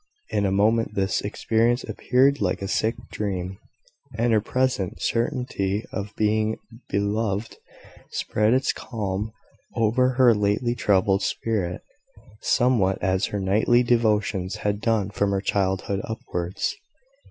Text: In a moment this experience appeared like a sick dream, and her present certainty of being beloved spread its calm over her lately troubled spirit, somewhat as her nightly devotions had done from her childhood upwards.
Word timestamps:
In 0.31 0.47
a 0.47 0.51
moment 0.51 0.95
this 0.95 1.21
experience 1.21 1.83
appeared 1.83 2.41
like 2.41 2.63
a 2.63 2.67
sick 2.67 2.95
dream, 3.11 3.59
and 4.17 4.33
her 4.33 4.41
present 4.41 4.99
certainty 4.99 5.85
of 5.91 6.15
being 6.15 6.57
beloved 6.89 7.57
spread 8.09 8.55
its 8.55 8.73
calm 8.73 9.31
over 9.75 10.13
her 10.13 10.33
lately 10.33 10.73
troubled 10.73 11.21
spirit, 11.21 11.83
somewhat 12.41 12.97
as 12.99 13.27
her 13.27 13.39
nightly 13.39 13.83
devotions 13.83 14.55
had 14.65 14.81
done 14.81 15.11
from 15.11 15.29
her 15.29 15.39
childhood 15.41 16.01
upwards. 16.03 16.75